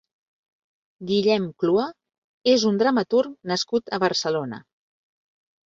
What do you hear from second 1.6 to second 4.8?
Clua és un dramaturg nascut a Barcelona.